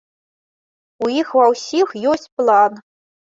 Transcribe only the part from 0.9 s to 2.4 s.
У іх ва ўсіх ёсць